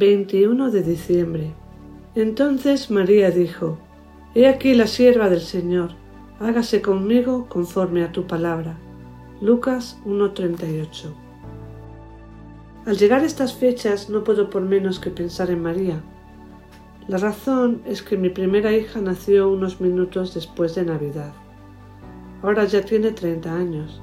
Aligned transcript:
21 0.00 0.70
de 0.70 0.82
diciembre. 0.82 1.52
Entonces 2.14 2.90
María 2.90 3.30
dijo, 3.30 3.78
He 4.34 4.48
aquí 4.48 4.72
la 4.72 4.86
sierva 4.86 5.28
del 5.28 5.42
Señor, 5.42 5.90
hágase 6.40 6.80
conmigo 6.80 7.46
conforme 7.50 8.02
a 8.02 8.10
tu 8.10 8.26
palabra. 8.26 8.78
Lucas 9.42 9.98
1.38 10.06 11.12
Al 12.86 12.96
llegar 12.96 13.20
a 13.20 13.26
estas 13.26 13.52
fechas 13.52 14.08
no 14.08 14.24
puedo 14.24 14.48
por 14.48 14.62
menos 14.62 15.00
que 15.00 15.10
pensar 15.10 15.50
en 15.50 15.62
María. 15.62 16.00
La 17.06 17.18
razón 17.18 17.82
es 17.84 18.02
que 18.02 18.16
mi 18.16 18.30
primera 18.30 18.72
hija 18.72 19.02
nació 19.02 19.50
unos 19.50 19.82
minutos 19.82 20.32
después 20.32 20.74
de 20.76 20.84
Navidad. 20.84 21.34
Ahora 22.42 22.64
ya 22.64 22.82
tiene 22.82 23.12
30 23.12 23.54
años. 23.54 24.00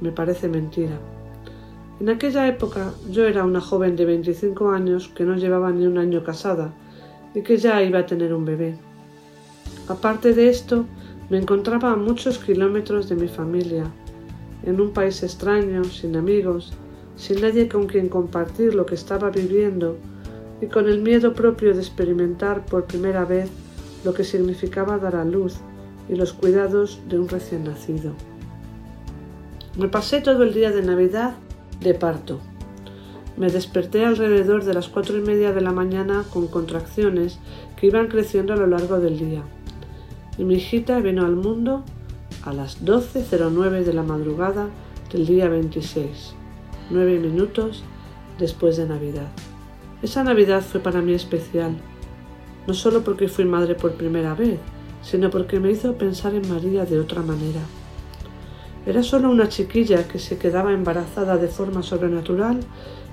Me 0.00 0.10
parece 0.10 0.48
mentira. 0.48 0.98
En 2.00 2.08
aquella 2.08 2.46
época 2.46 2.92
yo 3.10 3.26
era 3.26 3.44
una 3.44 3.60
joven 3.60 3.96
de 3.96 4.04
25 4.04 4.70
años 4.70 5.08
que 5.08 5.24
no 5.24 5.36
llevaba 5.36 5.72
ni 5.72 5.84
un 5.84 5.98
año 5.98 6.22
casada 6.22 6.72
y 7.34 7.42
que 7.42 7.56
ya 7.56 7.82
iba 7.82 7.98
a 7.98 8.06
tener 8.06 8.32
un 8.32 8.44
bebé. 8.44 8.76
Aparte 9.88 10.32
de 10.32 10.48
esto, 10.48 10.84
me 11.28 11.38
encontraba 11.38 11.90
a 11.90 11.96
muchos 11.96 12.38
kilómetros 12.38 13.08
de 13.08 13.16
mi 13.16 13.26
familia, 13.26 13.84
en 14.62 14.80
un 14.80 14.92
país 14.92 15.24
extraño, 15.24 15.82
sin 15.84 16.14
amigos, 16.14 16.72
sin 17.16 17.40
nadie 17.40 17.68
con 17.68 17.88
quien 17.88 18.08
compartir 18.08 18.74
lo 18.74 18.86
que 18.86 18.94
estaba 18.94 19.30
viviendo 19.30 19.96
y 20.60 20.66
con 20.66 20.88
el 20.88 21.00
miedo 21.00 21.34
propio 21.34 21.74
de 21.74 21.80
experimentar 21.80 22.64
por 22.64 22.84
primera 22.84 23.24
vez 23.24 23.50
lo 24.04 24.14
que 24.14 24.22
significaba 24.22 24.98
dar 24.98 25.16
a 25.16 25.24
luz 25.24 25.56
y 26.08 26.14
los 26.14 26.32
cuidados 26.32 27.00
de 27.08 27.18
un 27.18 27.28
recién 27.28 27.64
nacido. 27.64 28.12
Me 29.76 29.88
pasé 29.88 30.20
todo 30.20 30.44
el 30.44 30.54
día 30.54 30.70
de 30.70 30.82
Navidad 30.82 31.34
de 31.80 31.94
parto. 31.94 32.40
Me 33.36 33.50
desperté 33.50 34.04
alrededor 34.04 34.64
de 34.64 34.74
las 34.74 34.88
cuatro 34.88 35.16
y 35.16 35.20
media 35.20 35.52
de 35.52 35.60
la 35.60 35.72
mañana 35.72 36.24
con 36.32 36.48
contracciones 36.48 37.38
que 37.76 37.86
iban 37.86 38.08
creciendo 38.08 38.52
a 38.52 38.56
lo 38.56 38.66
largo 38.66 38.98
del 38.98 39.18
día. 39.18 39.42
Y 40.36 40.44
mi 40.44 40.54
hijita 40.54 40.98
vino 41.00 41.24
al 41.24 41.36
mundo 41.36 41.84
a 42.44 42.52
las 42.52 42.84
12.09 42.84 43.84
de 43.84 43.92
la 43.92 44.02
madrugada 44.02 44.68
del 45.12 45.26
día 45.26 45.48
26, 45.48 46.34
nueve 46.90 47.18
minutos 47.18 47.82
después 48.38 48.76
de 48.76 48.86
Navidad. 48.86 49.28
Esa 50.02 50.24
Navidad 50.24 50.62
fue 50.62 50.80
para 50.80 51.00
mí 51.00 51.12
especial, 51.12 51.76
no 52.66 52.74
solo 52.74 53.02
porque 53.02 53.28
fui 53.28 53.44
madre 53.44 53.74
por 53.74 53.94
primera 53.94 54.34
vez, 54.34 54.58
sino 55.02 55.30
porque 55.30 55.60
me 55.60 55.70
hizo 55.70 55.96
pensar 55.96 56.34
en 56.34 56.48
María 56.48 56.84
de 56.84 57.00
otra 57.00 57.22
manera. 57.22 57.60
Era 58.88 59.02
solo 59.02 59.30
una 59.30 59.50
chiquilla 59.50 60.08
que 60.08 60.18
se 60.18 60.38
quedaba 60.38 60.72
embarazada 60.72 61.36
de 61.36 61.48
forma 61.48 61.82
sobrenatural 61.82 62.60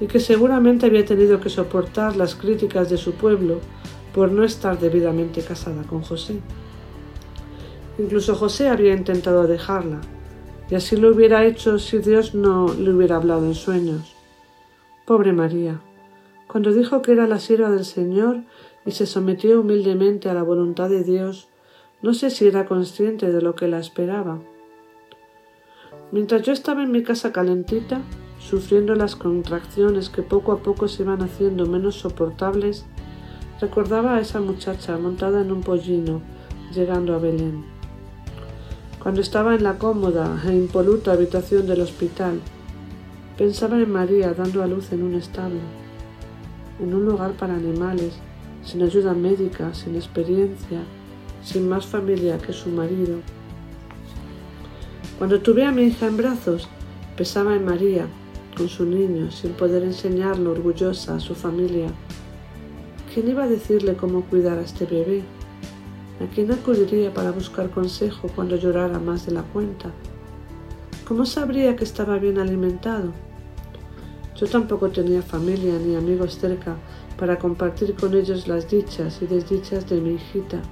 y 0.00 0.08
que 0.08 0.18
seguramente 0.18 0.86
había 0.86 1.04
tenido 1.04 1.38
que 1.38 1.48
soportar 1.48 2.16
las 2.16 2.34
críticas 2.34 2.90
de 2.90 2.96
su 2.96 3.12
pueblo 3.12 3.60
por 4.12 4.32
no 4.32 4.42
estar 4.42 4.80
debidamente 4.80 5.42
casada 5.42 5.84
con 5.84 6.02
José. 6.02 6.40
Incluso 8.00 8.34
José 8.34 8.66
había 8.66 8.96
intentado 8.96 9.46
dejarla, 9.46 10.00
y 10.68 10.74
así 10.74 10.96
lo 10.96 11.14
hubiera 11.14 11.44
hecho 11.44 11.78
si 11.78 11.98
Dios 11.98 12.34
no 12.34 12.74
le 12.74 12.92
hubiera 12.92 13.14
hablado 13.14 13.46
en 13.46 13.54
sueños. 13.54 14.16
Pobre 15.06 15.32
María, 15.32 15.80
cuando 16.48 16.72
dijo 16.72 17.00
que 17.00 17.12
era 17.12 17.28
la 17.28 17.38
sierva 17.38 17.70
del 17.70 17.84
Señor 17.84 18.38
y 18.84 18.90
se 18.90 19.06
sometió 19.06 19.60
humildemente 19.60 20.28
a 20.28 20.34
la 20.34 20.42
voluntad 20.42 20.90
de 20.90 21.04
Dios, 21.04 21.46
no 22.02 22.12
sé 22.12 22.30
si 22.30 22.48
era 22.48 22.66
consciente 22.66 23.30
de 23.30 23.40
lo 23.40 23.54
que 23.54 23.68
la 23.68 23.78
esperaba. 23.78 24.40
Mientras 26.12 26.42
yo 26.42 26.52
estaba 26.52 26.82
en 26.82 26.90
mi 26.90 27.02
casa 27.02 27.32
calentita, 27.32 28.00
sufriendo 28.38 28.94
las 28.94 29.16
contracciones 29.16 30.08
que 30.08 30.22
poco 30.22 30.52
a 30.52 30.62
poco 30.62 30.88
se 30.88 31.02
iban 31.02 31.22
haciendo 31.22 31.66
menos 31.66 31.96
soportables, 31.96 32.84
recordaba 33.60 34.16
a 34.16 34.20
esa 34.20 34.40
muchacha 34.40 34.96
montada 34.98 35.42
en 35.42 35.52
un 35.52 35.62
pollino, 35.62 36.22
llegando 36.74 37.14
a 37.14 37.18
Belén. 37.18 37.64
Cuando 39.02 39.20
estaba 39.20 39.54
en 39.54 39.62
la 39.62 39.78
cómoda 39.78 40.42
e 40.46 40.54
impoluta 40.54 41.12
habitación 41.12 41.66
del 41.66 41.80
hospital, 41.80 42.40
pensaba 43.38 43.76
en 43.76 43.90
María 43.90 44.34
dando 44.34 44.62
a 44.62 44.66
luz 44.66 44.92
en 44.92 45.02
un 45.02 45.14
establo 45.14 45.60
en 46.80 46.94
un 46.94 47.04
lugar 47.04 47.32
para 47.32 47.54
animales, 47.54 48.14
sin 48.64 48.82
ayuda 48.82 49.12
médica, 49.12 49.74
sin 49.74 49.96
experiencia, 49.96 50.80
sin 51.42 51.68
más 51.68 51.86
familia 51.86 52.38
que 52.38 52.52
su 52.52 52.70
marido. 52.70 53.18
Cuando 55.20 55.42
tuve 55.42 55.66
a 55.66 55.70
mi 55.70 55.82
hija 55.82 56.06
en 56.06 56.16
brazos, 56.16 56.66
pesaba 57.14 57.54
en 57.54 57.62
María, 57.62 58.06
con 58.56 58.70
su 58.70 58.86
niño, 58.86 59.30
sin 59.30 59.52
poder 59.52 59.82
enseñarlo 59.82 60.52
orgullosa 60.52 61.16
a 61.16 61.20
su 61.20 61.34
familia. 61.34 61.88
¿Quién 63.12 63.28
iba 63.28 63.44
a 63.44 63.46
decirle 63.46 63.96
cómo 63.96 64.22
cuidar 64.22 64.56
a 64.56 64.62
este 64.62 64.86
bebé? 64.86 65.22
¿A 66.24 66.34
quién 66.34 66.50
acudiría 66.50 67.12
para 67.12 67.32
buscar 67.32 67.68
consejo 67.68 68.28
cuando 68.34 68.56
llorara 68.56 68.98
más 68.98 69.26
de 69.26 69.32
la 69.32 69.42
cuenta? 69.42 69.90
¿Cómo 71.06 71.26
sabría 71.26 71.76
que 71.76 71.84
estaba 71.84 72.16
bien 72.16 72.38
alimentado? 72.38 73.12
Yo 74.36 74.46
tampoco 74.46 74.88
tenía 74.88 75.20
familia 75.20 75.74
ni 75.78 75.96
amigos 75.96 76.38
cerca 76.38 76.76
para 77.18 77.38
compartir 77.38 77.94
con 77.94 78.14
ellos 78.14 78.48
las 78.48 78.70
dichas 78.70 79.20
y 79.20 79.26
desdichas 79.26 79.86
de 79.86 80.00
mi 80.00 80.14
hijita, 80.14 80.62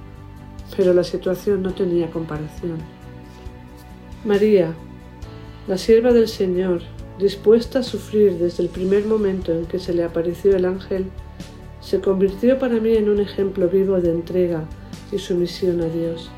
pero 0.75 0.91
la 0.95 1.03
situación 1.03 1.61
no 1.61 1.71
tenía 1.75 2.09
comparación. 2.09 2.98
María, 4.25 4.73
la 5.65 5.77
sierva 5.77 6.11
del 6.11 6.27
Señor, 6.27 6.81
dispuesta 7.19 7.79
a 7.79 7.83
sufrir 7.83 8.33
desde 8.33 8.63
el 8.63 8.69
primer 8.69 9.05
momento 9.05 9.53
en 9.53 9.65
que 9.65 9.79
se 9.79 9.93
le 9.93 10.03
apareció 10.03 10.57
el 10.57 10.65
ángel, 10.65 11.05
se 11.79 12.01
convirtió 12.01 12.59
para 12.59 12.81
mí 12.81 12.97
en 12.97 13.07
un 13.07 13.21
ejemplo 13.21 13.69
vivo 13.69 14.01
de 14.01 14.11
entrega 14.11 14.65
y 15.13 15.19
sumisión 15.19 15.79
a 15.79 15.85
Dios. 15.85 16.29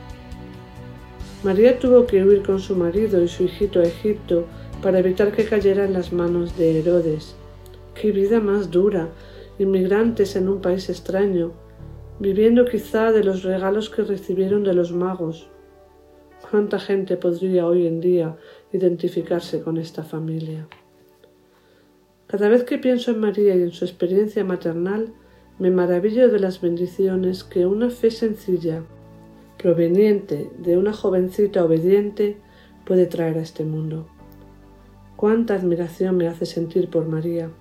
María 1.44 1.80
tuvo 1.80 2.06
que 2.06 2.24
huir 2.24 2.44
con 2.44 2.59
su 2.59 2.75
marido 2.75 3.24
y 3.24 3.28
su 3.28 3.46
hijito 3.46 3.80
a 3.80 3.86
Egipto 3.86 4.46
para 4.84 5.00
evitar 5.00 5.31
que 5.31 5.46
cayera 5.46 5.84
en 5.84 5.94
las 5.94 6.14
manos 6.14 6.56
de 6.59 6.78
Herodes. 6.78 7.36
Qué 8.00 8.12
vida 8.12 8.40
más 8.40 8.70
dura, 8.70 9.09
inmigrantes 9.58 10.36
en 10.36 10.50
un 10.50 10.62
país 10.62 10.88
extraño, 10.88 11.52
viviendo 12.20 12.66
quizá 12.66 13.12
de 13.12 13.24
los 13.24 13.41
regalos 13.41 13.90
que 13.90 14.03
recibieron 14.03 14.64
de 14.64 14.75
los 14.75 14.91
magos. 14.91 15.50
¿Cuánta 16.51 16.79
gente 16.79 17.16
podría 17.16 17.66
hoy 17.66 17.88
en 17.88 18.01
día 18.01 18.35
identificarse 18.73 19.62
con 19.62 19.78
esta 19.78 20.03
familia? 20.03 20.67
Cada 22.28 22.50
vez 22.50 22.66
que 22.66 22.78
pienso 22.78 23.12
en 23.12 23.22
María 23.22 23.56
y 23.56 23.62
en 23.62 23.72
su 23.72 23.85
experiencia 23.85 24.43
maternal, 24.43 25.14
me 25.59 25.72
maravillo 25.72 26.29
de 26.29 26.40
las 26.40 26.59
bendiciones 26.59 27.46
que 27.46 27.66
una 27.66 27.90
fe 27.90 28.11
sencilla, 28.11 28.84
proveniente 29.58 30.52
de 30.59 30.76
una 30.76 30.91
jovencita 30.91 31.64
obediente, 31.64 32.35
puede 32.85 33.05
traer 33.05 33.37
a 33.37 33.41
este 33.41 33.64
mundo 33.64 34.08
cuánta 35.22 35.53
admiración 35.53 36.17
me 36.17 36.28
hace 36.28 36.47
sentir 36.47 36.90
por 36.90 37.08
María. 37.08 37.52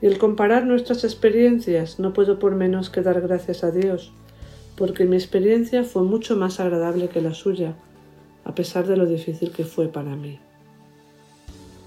Y 0.00 0.06
al 0.06 0.16
comparar 0.16 0.64
nuestras 0.64 1.02
experiencias 1.02 1.98
no 1.98 2.12
puedo 2.12 2.38
por 2.38 2.54
menos 2.54 2.88
que 2.88 3.02
dar 3.02 3.20
gracias 3.20 3.64
a 3.64 3.72
Dios, 3.72 4.14
porque 4.82 5.04
mi 5.04 5.14
experiencia 5.14 5.84
fue 5.84 6.02
mucho 6.02 6.34
más 6.34 6.58
agradable 6.58 7.08
que 7.08 7.20
la 7.20 7.34
suya, 7.34 7.76
a 8.42 8.52
pesar 8.52 8.84
de 8.88 8.96
lo 8.96 9.06
difícil 9.06 9.52
que 9.52 9.64
fue 9.64 9.86
para 9.86 10.16
mí. 10.16 10.40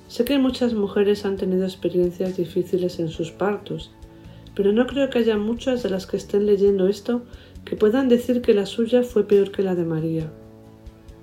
Sé 0.07 0.24
que 0.24 0.38
muchas 0.38 0.74
mujeres 0.74 1.25
han 1.25 1.36
tenido 1.36 1.65
experiencias 1.65 2.38
difíciles 2.38 3.00
en 3.00 3.09
sus 3.09 3.33
partos, 3.33 3.92
pero 4.56 4.71
no 4.71 4.88
creo 4.88 5.09
que 5.09 5.19
haya 5.19 5.36
muchas 5.36 5.83
de 5.83 5.89
las 5.89 6.07
que 6.07 6.15
estén 6.15 6.45
leyendo 6.45 6.88
esto 6.88 7.24
que 7.65 7.75
puedan 7.75 8.07
decir 8.07 8.42
que 8.42 8.53
la 8.53 8.65
suya 8.65 9.03
fue 9.03 9.27
peor 9.27 9.51
que 9.51 9.62
la 9.62 9.75
de 9.75 9.83
María. 9.83 10.31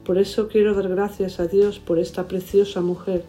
Por 0.04 0.18
eso 0.18 0.48
quiero 0.48 0.74
dar 0.74 0.90
gracias 0.90 1.40
a 1.40 1.46
Dios 1.46 1.78
por 1.78 1.98
esta 1.98 2.28
preciosa 2.28 2.82
mujer, 2.82 3.24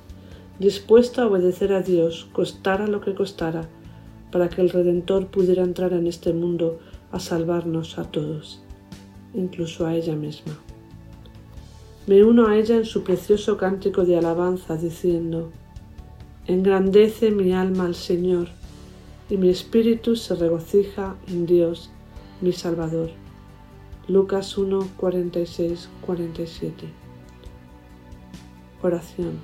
dispuesta 0.59 1.21
a 1.21 1.27
obedecer 1.27 1.71
a 1.71 1.81
Dios, 1.81 2.27
costara 2.33 2.87
lo 2.87 2.99
que 2.99 3.15
costara, 3.15 3.69
para 4.33 4.49
que 4.49 4.59
el 4.59 4.69
Redentor 4.69 5.27
pudiera 5.27 5.63
entrar 5.63 5.93
en 5.93 6.07
este 6.07 6.33
mundo 6.33 6.81
a 7.13 7.19
salvarnos 7.19 7.99
a 7.99 8.03
todos, 8.03 8.61
incluso 9.33 9.85
a 9.85 9.95
ella 9.95 10.15
misma. 10.15 10.57
Me 12.07 12.23
uno 12.25 12.47
a 12.47 12.57
ella 12.57 12.75
en 12.75 12.85
su 12.85 13.03
precioso 13.03 13.55
cántico 13.55 14.03
de 14.03 14.17
alabanza, 14.17 14.75
diciendo, 14.75 15.51
Engrandece 16.47 17.31
mi 17.31 17.53
alma 17.53 17.85
al 17.85 17.95
Señor, 17.95 18.49
y 19.29 19.37
mi 19.37 19.49
espíritu 19.49 20.15
se 20.15 20.35
regocija 20.35 21.15
en 21.27 21.45
Dios, 21.45 21.91
mi 22.41 22.51
Salvador. 22.51 23.11
Lucas 24.07 24.57
1, 24.57 24.89
46, 24.97 25.89
47. 26.05 26.87
Oración. 28.81 29.39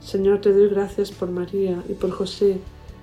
Señor, 0.00 0.40
te 0.40 0.52
doy 0.52 0.68
gracias 0.68 1.10
por 1.10 1.30
María 1.30 1.82
y 1.88 1.92
por 1.92 2.12
José 2.12 2.60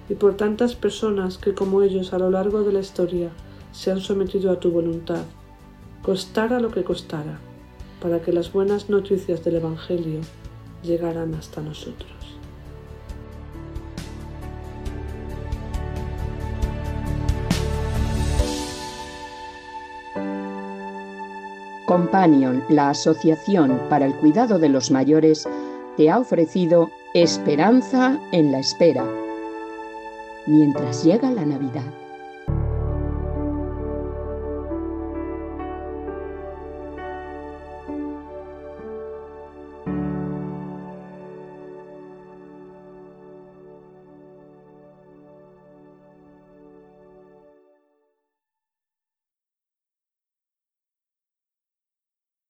y 0.10 0.16
por 0.16 0.36
tantas 0.36 0.76
personas 0.76 1.38
que 1.38 1.54
como 1.54 1.82
ellos 1.82 2.14
a 2.14 2.20
lo 2.20 2.30
largo 2.30 2.64
de 2.64 2.74
la 2.74 2.80
historia 2.80 3.30
se 3.72 3.92
han 3.92 4.00
sometido 4.00 4.52
a 4.52 4.60
tu 4.60 4.72
voluntad, 4.72 5.24
costara 6.02 6.60
lo 6.60 6.70
que 6.70 6.84
costara, 6.84 7.40
para 8.02 8.22
que 8.22 8.32
las 8.32 8.52
buenas 8.52 8.90
noticias 8.90 9.44
del 9.44 9.56
Evangelio 9.56 10.22
llegaran 10.84 11.34
hasta 11.34 11.62
nosotros. 11.62 12.12
Companion, 21.86 22.64
la 22.70 22.90
Asociación 22.90 23.80
para 23.90 24.06
el 24.06 24.16
Cuidado 24.16 24.58
de 24.58 24.70
los 24.70 24.90
Mayores, 24.90 25.48
te 25.98 26.10
ha 26.10 26.20
ofrecido 26.20 26.90
Esperanza 27.14 28.20
en 28.32 28.52
la 28.52 28.60
Espera, 28.60 29.06
mientras 30.48 31.04
llega 31.04 31.32
la 31.32 31.46
Navidad. 31.46 32.05